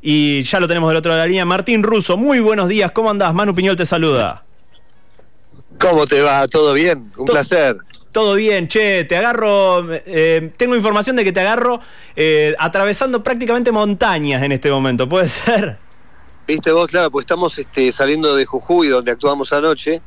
Y 0.00 0.42
ya 0.42 0.60
lo 0.60 0.68
tenemos 0.68 0.88
del 0.90 0.98
otro 0.98 1.10
lado 1.10 1.20
de 1.20 1.26
la 1.26 1.28
línea. 1.28 1.44
Martín 1.44 1.82
Russo, 1.82 2.16
muy 2.16 2.40
buenos 2.40 2.68
días. 2.68 2.92
¿Cómo 2.92 3.10
andás? 3.10 3.34
Manu 3.34 3.54
Piñol 3.54 3.76
te 3.76 3.86
saluda. 3.86 4.44
¿Cómo 5.78 6.06
te 6.06 6.20
va? 6.20 6.46
¿Todo 6.46 6.72
bien? 6.74 7.12
Un 7.16 7.26
placer. 7.26 7.76
Todo 8.12 8.34
bien, 8.34 8.68
che, 8.68 9.04
te 9.04 9.16
agarro, 9.16 9.86
eh, 9.92 10.50
tengo 10.56 10.74
información 10.74 11.14
de 11.14 11.24
que 11.24 11.32
te 11.32 11.40
agarro 11.40 11.78
eh, 12.16 12.54
atravesando 12.58 13.22
prácticamente 13.22 13.70
montañas 13.70 14.42
en 14.42 14.52
este 14.52 14.70
momento, 14.70 15.08
¿puede 15.08 15.28
ser? 15.28 15.78
Viste 16.46 16.72
vos, 16.72 16.86
claro, 16.86 17.10
pues 17.10 17.24
estamos 17.24 17.58
este, 17.58 17.92
saliendo 17.92 18.34
de 18.34 18.46
Jujuy, 18.46 18.88
donde 18.88 19.12
actuamos 19.12 19.52
anoche, 19.52 20.00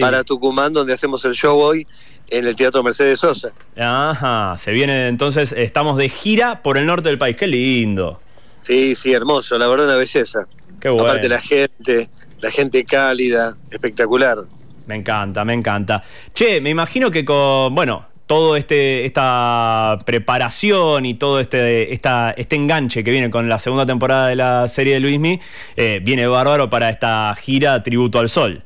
para 0.00 0.22
Tucumán, 0.22 0.74
donde 0.74 0.92
hacemos 0.92 1.24
el 1.24 1.32
show 1.32 1.58
hoy 1.58 1.86
en 2.28 2.46
el 2.46 2.54
Teatro 2.54 2.82
Mercedes 2.82 3.20
Sosa. 3.20 3.52
Ajá, 3.76 4.54
se 4.58 4.72
viene 4.72 5.08
entonces, 5.08 5.52
estamos 5.52 5.96
de 5.96 6.10
gira 6.10 6.62
por 6.62 6.76
el 6.76 6.84
norte 6.84 7.08
del 7.08 7.18
país, 7.18 7.36
qué 7.36 7.46
lindo. 7.46 8.20
Sí, 8.66 8.96
sí, 8.96 9.12
hermoso, 9.12 9.56
la 9.58 9.68
verdad 9.68 9.86
una 9.86 9.94
belleza. 9.94 10.48
Qué 10.80 10.88
bueno. 10.88 11.04
Aparte 11.04 11.28
la 11.28 11.40
gente, 11.40 12.08
la 12.40 12.50
gente 12.50 12.84
cálida, 12.84 13.56
espectacular. 13.70 14.38
Me 14.86 14.96
encanta, 14.96 15.44
me 15.44 15.54
encanta. 15.54 16.02
Che, 16.34 16.60
me 16.60 16.70
imagino 16.70 17.08
que 17.08 17.24
con, 17.24 17.72
bueno, 17.76 18.06
todo 18.26 18.56
este 18.56 19.04
esta 19.04 19.96
preparación 20.04 21.06
y 21.06 21.14
todo 21.14 21.38
este 21.38 21.92
esta, 21.92 22.32
este 22.32 22.56
enganche 22.56 23.04
que 23.04 23.12
viene 23.12 23.30
con 23.30 23.48
la 23.48 23.60
segunda 23.60 23.86
temporada 23.86 24.26
de 24.26 24.34
la 24.34 24.66
serie 24.66 24.94
de 24.94 25.00
Luismi 25.00 25.38
eh, 25.76 26.00
viene 26.02 26.26
bárbaro 26.26 26.68
para 26.68 26.90
esta 26.90 27.36
gira 27.40 27.84
Tributo 27.84 28.18
al 28.18 28.28
Sol. 28.28 28.64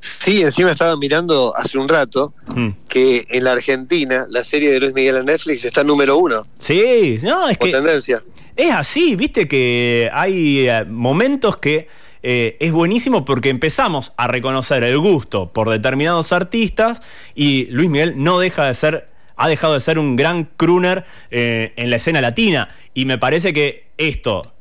Sí, 0.00 0.42
encima 0.42 0.72
estaba 0.72 0.96
mirando 0.96 1.54
hace 1.54 1.78
un 1.78 1.88
rato 1.88 2.34
mm. 2.48 2.68
que 2.88 3.26
en 3.28 3.44
la 3.44 3.52
Argentina 3.52 4.26
la 4.28 4.42
serie 4.42 4.72
de 4.72 4.80
Luis 4.80 4.92
Miguel 4.92 5.18
en 5.18 5.26
Netflix 5.26 5.64
está 5.64 5.84
número 5.84 6.16
uno. 6.16 6.44
Sí, 6.58 7.18
no, 7.22 7.48
es 7.48 7.58
que. 7.58 7.70
tendencia. 7.70 8.20
Es 8.60 8.72
así, 8.72 9.16
viste 9.16 9.48
que 9.48 10.10
hay 10.12 10.68
eh, 10.68 10.84
momentos 10.84 11.56
que 11.56 11.88
eh, 12.22 12.58
es 12.60 12.72
buenísimo 12.72 13.24
porque 13.24 13.48
empezamos 13.48 14.12
a 14.18 14.26
reconocer 14.26 14.84
el 14.84 14.98
gusto 14.98 15.50
por 15.50 15.70
determinados 15.70 16.30
artistas 16.34 17.00
y 17.34 17.68
Luis 17.70 17.88
Miguel 17.88 18.22
no 18.22 18.38
deja 18.38 18.66
de 18.66 18.74
ser, 18.74 19.08
ha 19.36 19.48
dejado 19.48 19.72
de 19.72 19.80
ser 19.80 19.98
un 19.98 20.14
gran 20.14 20.44
crooner 20.58 21.06
eh, 21.30 21.72
en 21.76 21.88
la 21.88 21.96
escena 21.96 22.20
latina. 22.20 22.68
Y 22.92 23.06
me 23.06 23.16
parece 23.16 23.54
que 23.54 23.86
esto, 23.96 24.52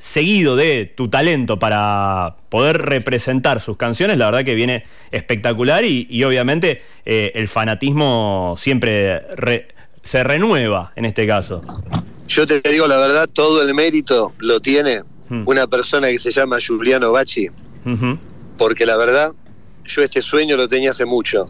seguido 0.00 0.56
de 0.56 0.92
tu 0.96 1.08
talento 1.08 1.56
para 1.56 2.34
poder 2.48 2.82
representar 2.82 3.60
sus 3.60 3.76
canciones, 3.76 4.18
la 4.18 4.24
verdad 4.24 4.44
que 4.44 4.56
viene 4.56 4.82
espectacular 5.12 5.84
y, 5.84 6.24
obviamente 6.24 6.82
el 7.04 7.46
fanatismo 7.46 8.56
siempre 8.58 9.22
se 10.02 10.24
renueva 10.24 10.92
en 10.96 11.04
este 11.04 11.28
caso. 11.28 11.60
Yo 12.30 12.46
te 12.46 12.60
digo 12.60 12.86
la 12.86 12.96
verdad, 12.96 13.28
todo 13.28 13.60
el 13.62 13.74
mérito 13.74 14.32
lo 14.38 14.60
tiene 14.60 15.02
Hmm. 15.30 15.44
una 15.46 15.68
persona 15.68 16.08
que 16.08 16.18
se 16.18 16.32
llama 16.32 16.58
Giuliano 16.58 17.12
Bacci, 17.12 17.46
porque 18.58 18.84
la 18.84 18.96
verdad, 18.96 19.32
yo 19.84 20.02
este 20.02 20.22
sueño 20.22 20.56
lo 20.56 20.68
tenía 20.68 20.90
hace 20.90 21.04
mucho. 21.04 21.48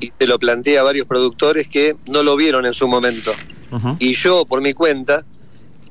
Y 0.00 0.10
te 0.10 0.26
lo 0.26 0.38
planteé 0.38 0.78
a 0.78 0.82
varios 0.82 1.06
productores 1.06 1.68
que 1.68 1.96
no 2.06 2.22
lo 2.22 2.34
vieron 2.34 2.64
en 2.64 2.72
su 2.72 2.88
momento. 2.88 3.32
Y 3.98 4.14
yo, 4.14 4.46
por 4.46 4.62
mi 4.62 4.72
cuenta, 4.72 5.22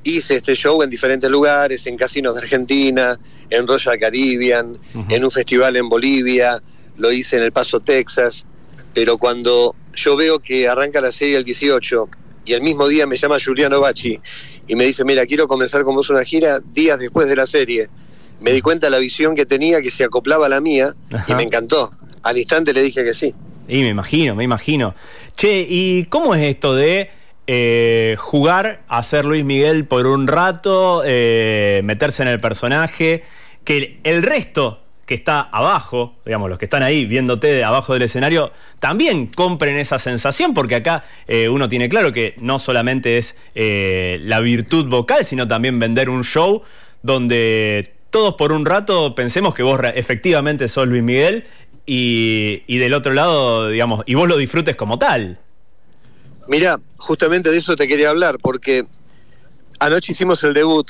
hice 0.04 0.38
este 0.38 0.56
show 0.56 0.82
en 0.82 0.90
diferentes 0.90 1.30
lugares, 1.30 1.86
en 1.86 1.98
casinos 1.98 2.34
de 2.34 2.42
Argentina, 2.42 3.20
en 3.52 3.68
Royal 3.68 4.00
Caribbean, 4.00 4.80
en 5.08 5.24
un 5.24 5.30
festival 5.30 5.76
en 5.76 5.90
Bolivia, 5.90 6.60
lo 6.98 7.12
hice 7.12 7.36
en 7.38 7.44
El 7.44 7.52
Paso, 7.52 7.80
Texas. 7.80 8.48
Pero 8.96 9.20
cuando 9.20 9.76
yo 9.94 10.16
veo 10.16 10.40
que 10.40 10.68
arranca 10.68 11.00
la 11.00 11.12
serie 11.12 11.38
el 11.38 11.44
18 11.44 12.10
y 12.48 12.54
el 12.54 12.62
mismo 12.62 12.88
día 12.88 13.06
me 13.06 13.18
llama 13.18 13.38
Giuliano 13.38 13.82
Bacci 13.82 14.20
y 14.68 14.76
me 14.76 14.86
dice, 14.86 15.04
mira, 15.04 15.26
quiero 15.26 15.48
comenzar 15.48 15.84
con 15.84 15.96
vos 15.96 16.10
una 16.10 16.24
gira 16.24 16.60
días 16.60 16.98
después 16.98 17.28
de 17.28 17.36
la 17.36 17.46
serie. 17.46 17.90
Me 18.40 18.52
di 18.52 18.62
cuenta 18.62 18.88
de 18.88 18.92
la 18.92 19.00
visión 19.00 19.36
que 19.36 19.46
tenía, 19.46 19.82
que 19.82 19.92
se 19.92 20.04
acoplaba 20.04 20.46
a 20.46 20.50
la 20.50 20.62
mía, 20.62 20.96
y 21.28 21.34
me 21.34 21.44
encantó. 21.44 21.92
Al 22.24 22.38
instante 22.38 22.74
le 22.74 22.82
dije 22.84 23.04
que 23.04 23.14
sí. 23.14 23.34
Y 23.68 23.82
me 23.82 23.90
imagino, 23.90 24.36
me 24.36 24.44
imagino. 24.44 24.96
Che, 25.36 25.66
¿y 25.68 26.06
cómo 26.06 26.36
es 26.36 26.44
esto 26.44 26.74
de 26.74 27.10
eh, 27.48 28.16
jugar 28.18 28.84
a 28.88 29.04
ser 29.04 29.26
Luis 29.26 29.44
Miguel 29.44 29.86
por 29.86 30.08
un 30.08 30.28
rato, 30.28 31.02
eh, 31.06 31.82
meterse 31.84 32.22
en 32.22 32.30
el 32.30 32.40
personaje, 32.40 33.24
que 33.64 34.00
el 34.04 34.24
resto 34.24 34.87
que 35.08 35.14
está 35.14 35.40
abajo, 35.40 36.16
digamos, 36.26 36.50
los 36.50 36.60
que 36.60 36.66
están 36.66 36.84
ahí 36.84 37.06
viéndote 37.06 37.48
de 37.48 37.64
abajo 37.64 37.94
del 37.94 38.04
escenario, 38.04 38.52
también 38.82 39.28
compren 39.28 39.78
esa 39.78 40.00
sensación, 40.00 40.54
porque 40.54 40.76
acá 40.76 41.06
eh, 41.28 41.48
uno 41.48 41.70
tiene 41.70 41.88
claro 41.88 42.12
que 42.12 42.36
no 42.38 42.60
solamente 42.60 43.18
es 43.18 43.38
eh, 43.56 44.20
la 44.24 44.42
virtud 44.42 44.88
vocal, 44.88 45.24
sino 45.24 45.48
también 45.48 45.80
vender 45.80 46.10
un 46.10 46.26
show 46.26 46.62
donde 47.04 47.94
todos 48.10 48.36
por 48.36 48.52
un 48.52 48.66
rato 48.66 49.16
pensemos 49.16 49.54
que 49.54 49.64
vos 49.64 49.80
efectivamente 49.96 50.68
sos 50.68 50.90
Luis 50.90 51.04
Miguel 51.04 51.46
y, 51.86 52.78
del 52.78 52.94
otro 52.94 53.14
lado, 53.14 53.70
digamos, 53.70 54.04
y 54.06 54.16
vos 54.16 54.28
lo 54.28 54.36
disfrutes 54.36 54.76
como 54.76 55.00
tal. 55.00 55.40
Mira, 56.50 56.82
justamente 56.98 57.50
de 57.50 57.58
eso 57.60 57.78
te 57.78 57.88
quería 57.88 58.10
hablar, 58.10 58.40
porque 58.42 58.86
anoche 59.80 60.12
hicimos 60.12 60.44
el 60.44 60.54
debut, 60.54 60.86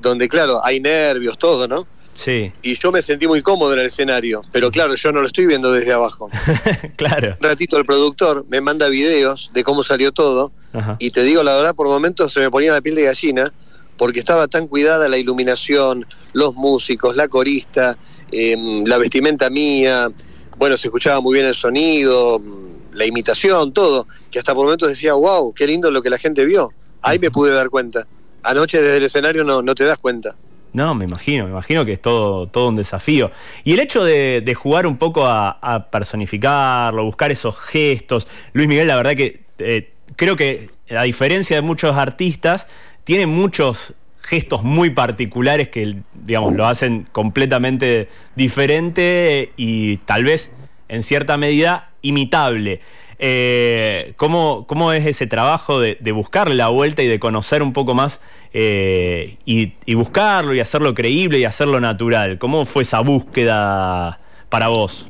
donde 0.00 0.28
claro, 0.28 0.64
hay 0.64 0.80
nervios, 0.80 1.38
todo, 1.38 1.68
¿no? 1.68 1.86
Sí. 2.14 2.52
Y 2.62 2.76
yo 2.76 2.92
me 2.92 3.02
sentí 3.02 3.26
muy 3.26 3.42
cómodo 3.42 3.72
en 3.72 3.80
el 3.80 3.86
escenario, 3.86 4.42
pero 4.52 4.70
claro, 4.70 4.94
yo 4.94 5.12
no 5.12 5.20
lo 5.20 5.26
estoy 5.26 5.46
viendo 5.46 5.72
desde 5.72 5.92
abajo. 5.92 6.30
claro. 6.96 7.36
Un 7.40 7.48
ratito 7.48 7.78
el 7.78 7.84
productor 7.84 8.44
me 8.48 8.60
manda 8.60 8.88
videos 8.88 9.50
de 9.52 9.64
cómo 9.64 9.82
salió 9.82 10.12
todo 10.12 10.52
y 10.98 11.10
te 11.10 11.22
digo 11.22 11.42
la 11.42 11.56
verdad, 11.56 11.74
por 11.74 11.86
momentos 11.86 12.32
se 12.32 12.40
me 12.40 12.50
ponía 12.50 12.72
la 12.72 12.80
piel 12.80 12.94
de 12.94 13.02
gallina 13.02 13.52
porque 13.96 14.20
estaba 14.20 14.48
tan 14.48 14.68
cuidada 14.68 15.08
la 15.08 15.18
iluminación, 15.18 16.06
los 16.32 16.54
músicos, 16.54 17.14
la 17.14 17.28
corista, 17.28 17.96
em, 18.30 18.84
la 18.84 18.98
vestimenta 18.98 19.50
mía, 19.50 20.10
bueno, 20.56 20.76
se 20.76 20.88
escuchaba 20.88 21.20
muy 21.20 21.34
bien 21.34 21.46
el 21.46 21.54
sonido, 21.54 22.38
mm, 22.38 22.94
la 22.94 23.06
imitación, 23.06 23.72
todo, 23.72 24.06
que 24.30 24.38
hasta 24.38 24.54
por 24.54 24.64
momentos 24.64 24.88
decía, 24.88 25.14
wow, 25.14 25.52
qué 25.54 25.66
lindo 25.66 25.90
lo 25.90 26.02
que 26.02 26.10
la 26.10 26.18
gente 26.18 26.44
vio. 26.44 26.70
Ahí 27.00 27.18
me 27.18 27.30
pude 27.30 27.52
dar 27.52 27.70
cuenta. 27.70 28.06
Anoche 28.42 28.80
desde 28.80 28.98
el 28.98 29.04
escenario 29.04 29.44
no, 29.44 29.62
no 29.62 29.74
te 29.74 29.84
das 29.84 29.98
cuenta. 29.98 30.36
No, 30.72 30.94
me 30.94 31.04
imagino, 31.04 31.44
me 31.44 31.50
imagino 31.50 31.84
que 31.84 31.92
es 31.92 32.00
todo, 32.00 32.46
todo 32.46 32.68
un 32.68 32.76
desafío. 32.76 33.30
Y 33.62 33.74
el 33.74 33.80
hecho 33.80 34.04
de, 34.04 34.56
jugar 34.56 34.86
un 34.86 34.96
poco 34.96 35.26
a, 35.26 35.88
personificarlo, 35.90 37.04
buscar 37.04 37.30
esos 37.30 37.58
gestos. 37.58 38.26
Luis 38.52 38.68
Miguel, 38.68 38.88
la 38.88 38.96
verdad 38.96 39.14
que 39.14 39.40
eh, 39.58 39.92
creo 40.16 40.36
que, 40.36 40.70
a 40.96 41.02
diferencia 41.02 41.56
de 41.56 41.62
muchos 41.62 41.96
artistas, 41.96 42.68
tiene 43.04 43.26
muchos 43.26 43.94
gestos 44.22 44.62
muy 44.62 44.90
particulares 44.90 45.68
que, 45.68 45.96
digamos, 46.14 46.54
lo 46.54 46.66
hacen 46.66 47.06
completamente 47.12 48.08
diferente 48.34 49.52
y 49.56 49.98
tal 49.98 50.24
vez, 50.24 50.52
en 50.88 51.02
cierta 51.02 51.36
medida, 51.36 51.90
imitable. 52.02 52.80
Eh, 53.24 54.14
¿cómo, 54.16 54.92
es 54.92 55.06
ese 55.06 55.28
trabajo 55.28 55.78
de, 55.78 55.96
buscarle 56.10 56.56
la 56.56 56.70
vuelta 56.70 57.04
y 57.04 57.06
de 57.06 57.20
conocer 57.20 57.62
un 57.62 57.72
poco 57.72 57.94
más 57.94 58.20
eh, 58.52 59.36
y, 59.44 59.94
buscarlo 59.94 60.52
y 60.54 60.58
hacerlo 60.58 60.92
creíble 60.92 61.38
y 61.38 61.44
hacerlo 61.44 61.78
natural? 61.80 62.38
¿Cómo 62.40 62.64
fue 62.64 62.82
esa 62.82 62.98
búsqueda 62.98 64.18
para 64.48 64.66
vos? 64.66 65.08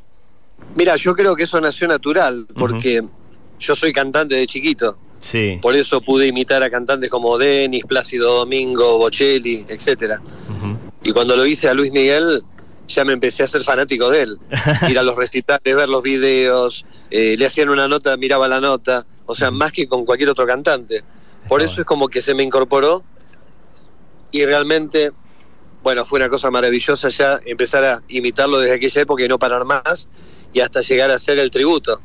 Mira, 0.76 0.96
yo 0.96 1.16
creo 1.16 1.34
que 1.34 1.44
eso 1.44 1.58
nació 1.58 1.88
natural, 1.88 2.46
porque 2.54 3.02
yo 3.58 3.74
soy 3.74 3.94
cantante 3.94 4.34
de 4.34 4.46
chiquito. 4.46 4.98
Sí. 5.18 5.58
Por 5.62 5.74
eso 5.74 6.02
pude 6.02 6.26
imitar 6.26 6.62
a 6.62 6.68
cantantes 6.68 7.08
como 7.08 7.38
Denis, 7.38 7.86
Plácido 7.86 8.40
Domingo, 8.40 8.98
Bocelli, 8.98 9.64
etc. 9.66 10.20
Y 11.02 11.12
cuando 11.12 11.34
lo 11.34 11.46
hice 11.46 11.70
a 11.70 11.72
Luis 11.72 11.90
Miguel, 11.92 12.44
ya 12.88 13.04
me 13.04 13.12
empecé 13.12 13.42
a 13.42 13.46
ser 13.46 13.64
fanático 13.64 14.10
de 14.10 14.22
él. 14.22 14.38
Ir 14.88 14.98
a 14.98 15.02
los 15.02 15.16
recitales, 15.16 15.76
ver 15.76 15.88
los 15.88 16.02
videos, 16.02 16.84
eh, 17.10 17.36
le 17.36 17.46
hacían 17.46 17.68
una 17.68 17.88
nota, 17.88 18.16
miraba 18.16 18.48
la 18.48 18.60
nota, 18.60 19.06
o 19.26 19.34
sea, 19.34 19.50
más 19.50 19.72
que 19.72 19.88
con 19.88 20.04
cualquier 20.04 20.30
otro 20.30 20.46
cantante. 20.46 21.02
Por 21.48 21.60
eso 21.60 21.80
es 21.80 21.86
como 21.86 22.08
que 22.08 22.22
se 22.22 22.34
me 22.34 22.42
incorporó 22.42 23.02
y 24.30 24.44
realmente, 24.44 25.12
bueno, 25.82 26.04
fue 26.04 26.18
una 26.18 26.28
cosa 26.28 26.50
maravillosa 26.50 27.08
ya 27.08 27.40
empezar 27.44 27.84
a 27.84 28.02
imitarlo 28.08 28.60
desde 28.60 28.76
aquella 28.76 29.02
época 29.02 29.24
y 29.24 29.28
no 29.28 29.38
parar 29.38 29.64
más 29.64 30.08
y 30.52 30.60
hasta 30.60 30.82
llegar 30.82 31.10
a 31.10 31.14
hacer 31.14 31.38
el 31.38 31.50
tributo. 31.50 32.00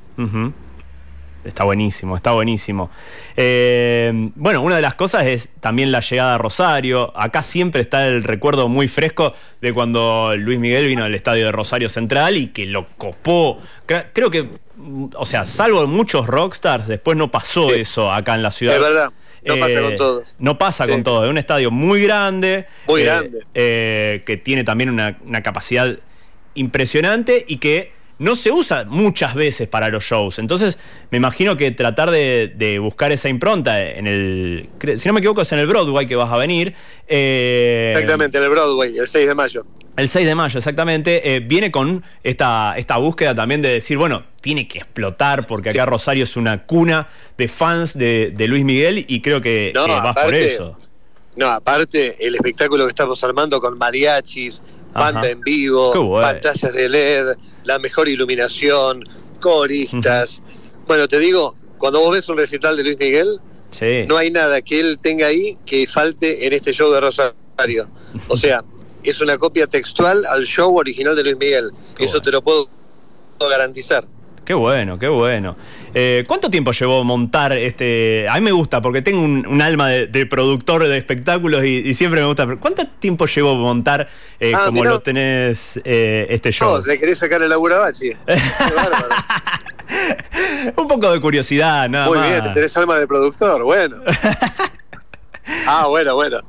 Está 1.44 1.64
buenísimo, 1.64 2.16
está 2.16 2.32
buenísimo. 2.32 2.90
Eh, 3.36 4.12
bueno, 4.36 4.62
una 4.62 4.76
de 4.76 4.82
las 4.82 4.96
cosas 4.96 5.26
es 5.28 5.50
también 5.60 5.92
la 5.92 6.02
llegada 6.02 6.36
a 6.36 6.38
Rosario. 6.38 7.18
Acá 7.18 7.42
siempre 7.42 7.82
está 7.82 8.08
el 8.08 8.24
recuerdo 8.24 8.68
muy 8.68 8.88
fresco 8.88 9.34
de 9.62 9.74
cuando 9.74 10.36
Luis 10.36 10.60
Miguel 10.60 10.88
vino 10.88 11.04
al 11.04 11.16
estadio 11.16 11.46
de 11.46 11.52
Rosario 11.52 11.90
Central 11.90 12.38
y 12.38 12.48
que 12.48 12.66
lo 12.66 12.86
copó. 12.98 13.60
Creo 13.86 14.30
que, 14.30 14.50
o 15.16 15.26
sea, 15.26 15.46
salvo 15.46 15.88
muchos 15.88 16.28
rockstars, 16.28 16.88
después 16.88 17.18
no 17.18 17.32
pasó 17.32 17.74
eso 17.74 18.12
acá 18.12 18.36
en 18.36 18.44
la 18.44 18.52
ciudad. 18.52 18.76
Es 18.76 18.82
verdad. 18.82 19.10
No 19.46 19.58
pasa 19.58 19.82
con 19.82 19.94
eh, 19.94 19.96
todo. 19.96 20.24
No 20.40 20.58
pasa 20.58 20.88
con 20.88 21.04
todo. 21.04 21.24
Es 21.24 21.30
un 21.30 21.38
estadio 21.38 21.72
muy 21.72 22.02
grande. 22.02 22.68
Muy 22.88 23.02
eh, 23.02 23.06
grande. 23.06 23.46
que 24.26 24.42
tiene 24.44 24.66
también 24.66 24.90
una, 24.90 25.18
una 25.26 25.42
capacidad 25.42 25.98
impresionante 26.56 27.46
y 27.48 27.58
que 27.58 27.97
no 28.20 28.36
se 28.36 28.52
usa 28.52 28.86
muchas 28.86 29.36
veces 29.36 29.68
para 29.68 29.90
los 29.90 30.04
shows. 30.04 30.40
Entonces, 30.40 30.78
me 31.12 31.18
imagino 31.18 31.58
que 31.58 31.72
tratar 31.72 32.12
de, 32.12 32.80
buscar 32.82 33.12
esa 33.12 33.30
impronta 33.30 33.82
en 33.82 34.08
el. 34.08 34.70
Si 34.98 35.08
no 35.08 35.14
me 35.14 35.20
equivoco, 35.20 35.42
es 35.42 35.52
en 35.52 35.60
el 35.60 35.68
Broadway 35.68 36.08
que 36.08 36.16
vas 36.16 36.32
a 36.32 36.38
venir. 36.38 36.74
Eh, 37.08 37.94
exactamente, 37.94 38.38
en 38.38 38.44
el 38.44 38.50
Broadway, 38.50 38.98
el 38.98 39.08
6 39.08 39.28
de 39.28 39.36
mayo. 39.36 39.66
El 39.96 40.10
6 40.10 40.28
de 40.28 40.36
mayo, 40.36 40.58
exactamente. 40.60 41.36
Eh, 41.36 41.40
viene 41.40 41.72
con 41.72 42.04
esta, 42.24 42.76
esta 42.78 42.98
búsqueda 42.98 43.34
también 43.34 43.62
de 43.62 43.70
decir, 43.70 43.98
bueno, 43.98 44.24
tiene 44.42 44.68
que 44.68 44.78
explotar 44.78 45.48
porque 45.48 45.72
acá 45.72 45.86
Rosario 45.86 46.24
es 46.24 46.38
una 46.38 46.66
cuna 46.66 47.08
de 47.38 47.48
fans 47.48 47.98
de, 47.98 48.34
Luis 48.48 48.64
Miguel 48.64 49.06
y 49.08 49.22
creo 49.22 49.42
que, 49.42 49.72
no, 49.74 49.88
vas 49.88 50.16
por 50.16 50.36
eso. 50.36 50.78
No, 51.36 51.48
aparte, 51.48 52.16
el 52.26 52.34
espectáculo 52.34 52.86
que 52.86 52.90
estamos 52.90 53.24
armando 53.24 53.60
con 53.60 53.78
mariachis, 53.78 54.64
banda 54.98 55.30
en 55.30 55.42
vivo, 55.42 56.20
pantallas 56.22 56.74
de 56.74 56.90
LED, 56.90 57.36
la 57.64 57.80
mejor 57.80 58.08
iluminación, 58.08 59.04
coristas. 59.40 60.42
Bueno, 60.88 61.08
te 61.08 61.20
digo, 61.20 61.56
cuando 61.78 62.00
vos 62.00 62.14
ves 62.14 62.28
un 62.30 62.38
recital 62.38 62.76
de 62.76 62.84
Luis 62.84 62.98
Miguel, 63.00 63.40
no 64.08 64.18
hay 64.18 64.32
nada 64.32 64.62
que 64.62 64.80
él 64.80 64.98
tenga 65.00 65.28
ahí 65.28 65.58
que 65.66 65.86
falte 65.88 66.46
en 66.46 66.54
este 66.54 66.74
show 66.74 66.92
de 66.92 67.00
Rosario. 67.00 67.88
O 68.28 68.38
sea, 68.38 68.64
es 69.04 69.22
una 69.22 69.38
copia 69.38 69.68
textual 69.68 70.26
al 70.26 70.46
show 70.46 70.76
original 70.76 71.16
de 71.16 71.24
Luis 71.24 71.38
Miguel. 71.38 71.72
Eso 72.00 72.22
te 72.22 72.32
lo 72.32 72.42
puedo 72.42 72.70
garantizar. 73.40 74.06
Qué 74.44 74.54
bueno, 74.54 74.98
qué 74.98 75.10
bueno. 75.10 75.58
Eh, 75.94 76.24
¿Cuánto 76.28 76.50
tiempo 76.50 76.72
llevó 76.72 77.04
montar 77.04 77.54
este? 77.54 78.28
A 78.30 78.36
mí 78.36 78.42
me 78.42 78.52
gusta 78.52 78.82
porque 78.82 79.02
tengo 79.02 79.22
un, 79.22 79.62
alma 79.62 79.90
de, 79.90 80.26
productor 80.26 80.88
de 80.88 80.98
espectáculos 80.98 81.64
y, 81.64 81.94
siempre 81.94 82.22
me 82.22 82.28
gusta. 82.28 82.48
¿Cuánto 82.58 82.88
tiempo 82.88 83.26
llevó 83.26 83.56
montar 83.56 84.08
eh, 84.40 84.54
ah, 84.56 84.66
como 84.68 84.84
lo 84.84 85.02
tenés 85.02 85.80
eh, 85.84 86.28
este 86.30 86.52
show? 86.52 86.80
No, 86.80 86.86
le 86.86 87.00
querés 87.00 87.20
sacar 87.20 87.42
el 87.42 87.50
laburo 87.50 87.76
a 87.76 87.80
Bachi. 87.80 88.12
un 90.76 90.88
poco 90.88 91.12
de 91.12 91.22
curiosidad, 91.22 91.90
nada 91.90 92.08
Muy 92.08 92.20
bien, 92.20 92.54
tenés 92.54 92.76
alma 92.78 92.98
de 92.98 93.08
productor, 93.08 93.64
bueno. 93.64 93.98
ah, 95.68 95.88
bueno, 95.88 96.16
bueno. 96.16 96.42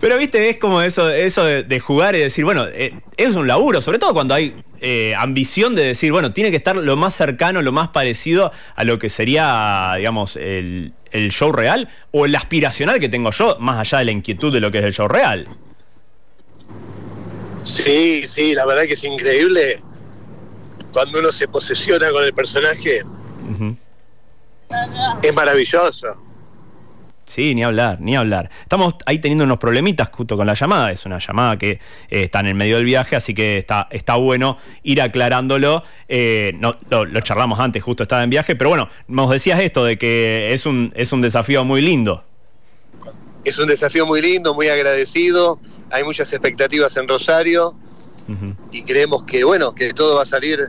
Pero 0.00 0.16
viste, 0.16 0.48
es 0.48 0.58
como 0.58 0.80
eso, 0.80 1.10
eso 1.10 1.44
de, 1.44 1.80
jugar 1.80 2.14
y 2.14 2.20
decir, 2.20 2.44
bueno, 2.44 2.66
eh, 2.68 2.94
es 3.16 3.34
un 3.34 3.48
laburo, 3.48 3.80
sobre 3.80 3.98
todo 3.98 4.14
cuando 4.14 4.34
hay 4.34 4.54
eh, 4.80 5.14
ambición 5.16 5.74
de 5.74 5.84
decir, 5.84 6.12
bueno, 6.12 6.32
tiene 6.32 6.50
que 6.50 6.56
estar 6.56 6.76
lo 6.76 6.96
más 6.96 7.14
cercano, 7.14 7.62
lo 7.62 7.72
más 7.72 7.88
parecido 7.88 8.52
a 8.74 8.84
lo 8.84 8.98
que 8.98 9.08
sería, 9.10 9.94
digamos, 9.96 10.36
el, 10.36 10.92
show 11.30 11.52
real 11.52 11.88
o 12.10 12.26
el 12.26 12.34
aspiracional 12.34 13.00
que 13.00 13.08
tengo 13.08 13.30
yo, 13.30 13.56
más 13.60 13.78
allá 13.78 13.98
de 13.98 14.04
la 14.06 14.10
inquietud 14.12 14.52
de 14.52 14.60
lo 14.60 14.70
que 14.70 14.78
es 14.78 14.84
el 14.84 14.92
show 14.92 15.08
real. 15.08 15.48
Sí, 17.62 18.26
sí, 18.26 18.54
la 18.54 18.66
verdad 18.66 18.84
que 18.84 18.92
es 18.92 19.04
increíble 19.04 19.82
cuando 20.92 21.18
uno 21.18 21.32
se 21.32 21.48
posesiona 21.48 22.10
con 22.10 22.24
el 22.24 22.32
personaje. 22.32 23.00
Es 25.22 25.34
maravilloso. 25.34 26.27
Sí, 27.28 27.54
ni 27.54 27.62
hablar, 27.62 28.00
ni 28.00 28.16
hablar. 28.16 28.50
Estamos 28.62 28.94
ahí 29.04 29.18
teniendo 29.18 29.44
unos 29.44 29.58
problemitas 29.58 30.08
justo 30.10 30.36
con 30.36 30.46
la 30.46 30.54
llamada. 30.54 30.90
Es 30.90 31.04
una 31.04 31.18
llamada 31.18 31.58
que 31.58 31.72
eh, 31.72 31.78
está 32.08 32.40
en 32.40 32.46
el 32.46 32.54
medio 32.54 32.76
del 32.76 32.86
viaje, 32.86 33.16
así 33.16 33.34
que 33.34 33.58
está, 33.58 33.86
está 33.90 34.16
bueno 34.16 34.56
ir 34.82 35.02
aclarándolo. 35.02 35.82
Eh, 36.08 36.54
no, 36.58 36.74
lo, 36.88 37.20
charlamos 37.20 37.60
antes, 37.60 37.82
justo 37.82 38.04
estaba 38.04 38.24
en 38.24 38.30
viaje, 38.30 38.56
pero 38.56 38.70
bueno, 38.70 38.88
nos 39.08 39.30
decías 39.30 39.60
esto 39.60 39.84
de 39.84 39.98
que 39.98 40.54
es 40.54 40.64
un, 40.64 40.90
es 40.96 41.12
un 41.12 41.20
desafío 41.20 41.64
muy 41.64 41.82
lindo. 41.82 42.24
Es 43.44 43.58
un 43.58 43.68
desafío 43.68 44.06
muy 44.06 44.22
lindo, 44.22 44.54
muy 44.54 44.68
agradecido. 44.68 45.60
Hay 45.90 46.04
muchas 46.04 46.32
expectativas 46.32 46.96
en 46.96 47.08
Rosario 47.08 47.74
y 48.72 48.82
creemos 48.82 49.24
que, 49.24 49.44
bueno, 49.44 49.74
que 49.74 49.92
todo 49.92 50.16
va 50.16 50.22
a 50.22 50.26
salir 50.26 50.60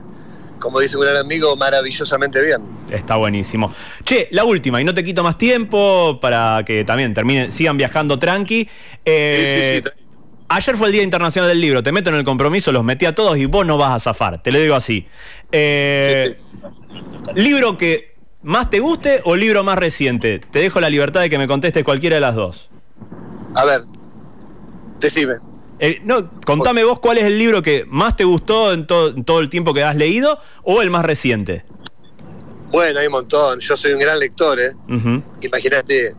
como 0.59 0.79
dice 0.79 0.97
un 0.97 1.03
gran 1.03 1.17
amigo, 1.17 1.56
maravillosamente 1.56 2.41
bien. 2.41 2.61
Está 2.91 3.15
buenísimo. 3.15 3.73
Che, 4.03 4.27
la 4.31 4.44
última, 4.44 4.81
y 4.81 4.83
no 4.83 4.94
te 4.94 5.03
quito 5.03 5.23
más 5.23 5.38
tiempo 5.38 6.19
para 6.21 6.63
que 6.65 6.83
también 6.83 7.13
terminen, 7.13 7.51
sigan 7.51 7.77
viajando 7.77 8.19
tranqui. 8.19 8.69
Eh, 9.06 9.81
ayer 10.50 10.75
fue 10.75 10.88
el 10.88 10.94
Día 10.94 11.03
Internacional 11.03 11.50
del 11.50 11.61
Libro, 11.61 11.81
te 11.81 11.91
meto 11.91 12.09
en 12.09 12.17
el 12.17 12.23
compromiso, 12.23 12.71
los 12.71 12.83
metí 12.83 13.06
a 13.06 13.15
todos 13.15 13.38
y 13.38 13.45
vos 13.45 13.65
no 13.65 13.77
vas 13.77 13.91
a 13.91 14.00
zafar, 14.00 14.41
te 14.44 14.51
lo 14.51 14.59
digo 14.59 14.75
así. 14.75 15.07
Eh, 15.51 16.38
¿Libro 17.35 17.77
que 17.77 18.15
más 18.41 18.69
te 18.69 18.79
guste 18.79 19.21
o 19.23 19.35
libro 19.35 19.63
más 19.63 19.77
reciente? 19.77 20.39
Te 20.39 20.59
dejo 20.59 20.79
la 20.79 20.89
libertad 20.89 21.21
de 21.21 21.29
que 21.29 21.38
me 21.38 21.47
contestes 21.47 21.83
cualquiera 21.83 22.15
de 22.15 22.21
las 22.21 22.35
dos. 22.35 22.69
A 23.56 23.65
ver, 23.65 23.81
decime. 25.00 25.48
Eh, 25.79 25.99
no, 26.03 26.29
contame 26.45 26.83
vos 26.83 26.99
cuál 26.99 27.17
es 27.17 27.23
el 27.23 27.37
libro 27.39 27.61
que 27.61 27.85
más 27.87 28.15
te 28.17 28.25
gustó 28.25 28.73
en, 28.73 28.85
todo 28.85 29.39
el 29.39 29.49
tiempo 29.49 29.73
que 29.73 29.83
has 29.83 29.95
leído 29.95 30.39
o 30.63 30.81
el 30.81 30.89
más 30.89 31.05
reciente. 31.05 31.63
Bueno, 32.71 32.99
hay 32.99 33.07
un 33.07 33.13
montón. 33.13 33.59
Yo 33.59 33.77
soy 33.77 33.93
un 33.93 33.99
gran 33.99 34.19
lector, 34.19 34.59
¿eh? 34.59 34.73
Imagínate, 35.41 36.13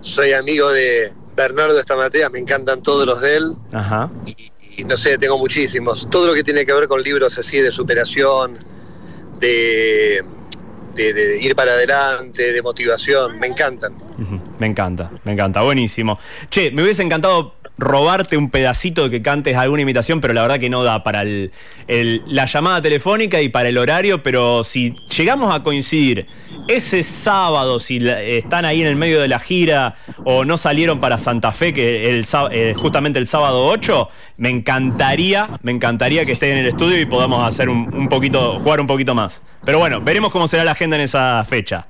soy 0.00 0.32
amigo 0.32 0.70
de 0.70 1.12
Bernardo 1.34 1.78
Estamatea, 1.78 2.28
me 2.30 2.38
encantan 2.38 2.82
todos 2.82 3.06
los 3.06 3.20
de 3.20 3.36
él. 3.36 3.54
Ajá. 3.72 4.10
Y, 4.26 4.84
no 4.84 4.96
sé, 4.96 5.18
tengo 5.18 5.38
muchísimos. 5.38 6.08
Todo 6.10 6.28
lo 6.28 6.34
que 6.34 6.44
tiene 6.44 6.64
que 6.64 6.72
ver 6.72 6.86
con 6.86 7.02
libros 7.02 7.36
así 7.38 7.58
de 7.58 7.72
superación, 7.72 8.58
de, 9.40 10.22
de, 10.94 11.38
ir 11.42 11.56
para 11.56 11.72
adelante, 11.72 12.52
de 12.52 12.62
motivación, 12.62 13.38
me 13.40 13.48
encantan. 13.48 13.94
Me 14.58 14.66
encanta, 14.66 15.10
me 15.24 15.32
encanta, 15.32 15.62
buenísimo. 15.62 16.18
Che, 16.48 16.70
me 16.70 16.82
hubiese 16.82 17.02
encantado 17.02 17.54
robarte 17.78 18.36
un 18.36 18.50
pedacito 18.50 19.04
de 19.04 19.10
que 19.10 19.22
cantes 19.22 19.56
alguna 19.56 19.82
imitación, 19.82 20.20
pero 20.20 20.34
la 20.34 20.42
verdad 20.42 20.58
que 20.58 20.68
no 20.68 20.82
da 20.82 21.02
para 21.02 21.24
la 21.24 22.44
llamada 22.44 22.82
telefónica 22.82 23.40
y 23.40 23.48
para 23.48 23.68
el 23.68 23.78
horario, 23.78 24.22
pero 24.22 24.64
si 24.64 24.96
llegamos 25.16 25.54
a 25.54 25.62
coincidir 25.62 26.26
ese 26.66 27.02
sábado, 27.02 27.78
si 27.78 27.98
están 28.06 28.64
ahí 28.64 28.82
en 28.82 28.88
el 28.88 28.96
medio 28.96 29.20
de 29.20 29.28
la 29.28 29.38
gira 29.38 29.94
o 30.24 30.44
no 30.44 30.56
salieron 30.56 30.98
para 30.98 31.18
Santa 31.18 31.52
Fe, 31.52 31.72
que 31.72 32.10
el, 32.10 32.26
eh, 32.50 32.74
justamente 32.76 33.18
el 33.18 33.26
sábado 33.26 33.66
8, 33.66 34.08
me 34.38 34.50
encantaría, 34.50 35.46
me 35.62 35.72
encantaría 35.72 36.24
que 36.24 36.32
estén 36.32 36.50
en 36.50 36.58
el 36.58 36.66
estudio 36.66 37.00
y 37.00 37.06
podamos 37.06 37.46
hacer 37.46 37.68
un 37.68 38.08
poquito, 38.08 38.58
jugar 38.58 38.80
un 38.80 38.86
poquito 38.86 39.14
más. 39.14 39.40
Pero 39.64 39.78
bueno, 39.78 40.00
veremos 40.00 40.32
cómo 40.32 40.48
será 40.48 40.64
la 40.64 40.72
agenda 40.72 40.96
en 40.96 41.02
esa 41.02 41.44
fecha. 41.48 41.86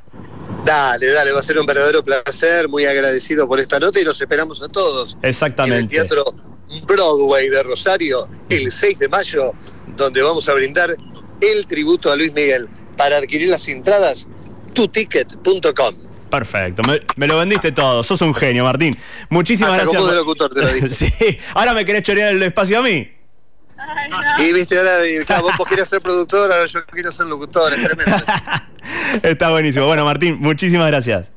Dale, 0.68 1.06
dale, 1.06 1.32
va 1.32 1.40
a 1.40 1.42
ser 1.42 1.58
un 1.58 1.64
verdadero 1.64 2.04
placer, 2.04 2.68
muy 2.68 2.84
agradecido 2.84 3.48
por 3.48 3.58
esta 3.58 3.80
nota 3.80 3.98
y 4.00 4.04
los 4.04 4.20
esperamos 4.20 4.60
a 4.60 4.68
todos. 4.68 5.16
Exactamente. 5.22 5.78
En 5.78 5.84
el 5.84 5.88
Teatro 5.88 6.34
Broadway 6.86 7.48
de 7.48 7.62
Rosario, 7.62 8.28
el 8.50 8.70
6 8.70 8.98
de 8.98 9.08
mayo, 9.08 9.52
donde 9.96 10.20
vamos 10.20 10.46
a 10.46 10.52
brindar 10.52 10.94
el 11.40 11.66
tributo 11.66 12.12
a 12.12 12.16
Luis 12.16 12.34
Miguel. 12.34 12.68
Para 12.98 13.16
adquirir 13.16 13.48
las 13.48 13.66
entradas, 13.66 14.28
tuticket.com. 14.74 15.94
Perfecto, 16.28 16.82
me, 17.16 17.26
lo 17.26 17.38
vendiste 17.38 17.72
todo, 17.72 18.02
sos 18.02 18.20
un 18.20 18.34
genio, 18.34 18.64
Martín. 18.64 18.94
Muchísimas 19.30 19.72
gracias. 19.72 19.96
Como 19.96 20.06
de 20.08 20.16
locutor 20.16 20.52
te 20.52 20.60
lo 20.60 20.68
dije. 20.68 20.88
sí, 20.90 21.38
ahora 21.54 21.72
me 21.72 21.86
querés 21.86 22.02
chorear 22.02 22.28
el 22.32 22.42
espacio 22.42 22.80
a 22.80 22.82
mí. 22.82 23.10
Y 24.38 24.52
viste, 24.52 24.76
ahora 24.76 25.40
vos, 25.40 25.66
querés 25.66 25.88
ser 25.88 26.02
productor, 26.02 26.52
ahora 26.52 26.66
yo 26.66 26.84
quiero 26.84 27.10
ser 27.10 27.24
locutor, 27.24 27.72
es 27.72 27.82
tremendo. 27.82 28.16
Está 29.22 29.50
buenísimo. 29.50 29.86
Bueno, 29.86 30.04
Martín, 30.04 30.38
muchísimas 30.40 30.86
gracias. 30.88 31.32